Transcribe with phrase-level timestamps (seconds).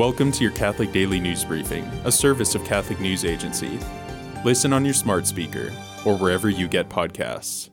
[0.00, 3.78] Welcome to your Catholic Daily News Briefing, a service of Catholic News Agency.
[4.46, 5.70] Listen on your smart speaker
[6.06, 7.68] or wherever you get podcasts.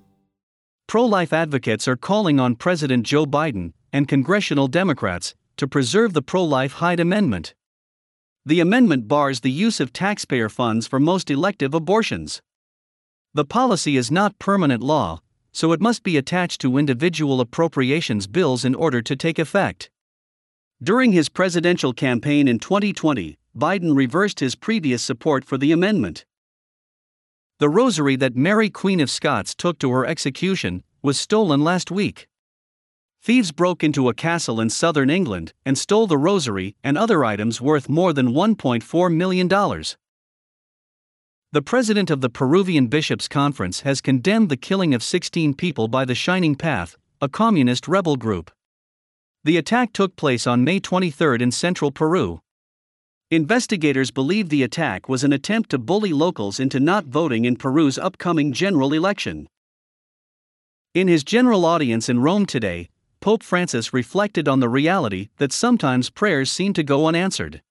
[0.88, 6.22] Pro life advocates are calling on President Joe Biden and congressional Democrats to preserve the
[6.22, 7.56] pro life Hyde Amendment.
[8.46, 12.42] The amendment bars the use of taxpayer funds for most elective abortions.
[13.36, 15.22] The policy is not permanent law,
[15.54, 19.90] so it must be attached to individual appropriations bills in order to take effect.
[20.82, 26.26] During his presidential campaign in 2020, Biden reversed his previous support for the amendment.
[27.58, 32.28] The rosary that Mary, Queen of Scots, took to her execution was stolen last week.
[33.24, 37.60] Thieves broke into a castle in southern England and stole the rosary and other items
[37.60, 39.48] worth more than $1.4 million.
[41.52, 46.06] The president of the Peruvian Bishops' Conference has condemned the killing of 16 people by
[46.06, 48.52] the Shining Path, a communist rebel group.
[49.48, 52.42] The attack took place on May 23 in central Peru.
[53.32, 57.98] Investigators believe the attack was an attempt to bully locals into not voting in Peru's
[57.98, 59.48] upcoming general election.
[60.94, 62.90] In his general audience in Rome today,
[63.22, 67.62] Pope Francis reflected on the reality that sometimes prayers seem to go unanswered.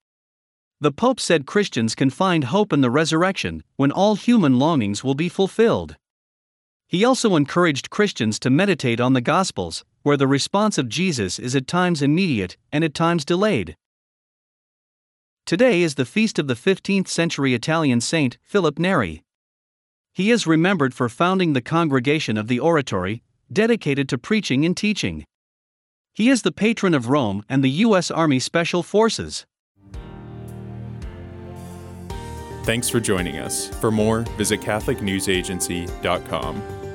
[0.80, 5.14] The Pope said Christians can find hope in the resurrection, when all human longings will
[5.14, 5.96] be fulfilled.
[6.88, 11.56] He also encouraged Christians to meditate on the Gospels, where the response of Jesus is
[11.56, 13.74] at times immediate and at times delayed.
[15.44, 19.24] Today is the feast of the 15th century Italian saint Philip Neri.
[20.12, 25.24] He is remembered for founding the Congregation of the Oratory, dedicated to preaching and teaching.
[26.14, 28.08] He is the patron of Rome and the U.S.
[28.08, 29.44] Army Special Forces.
[32.62, 33.70] Thanks for joining us.
[33.80, 36.85] For more, visit CatholicNewsAgency.com.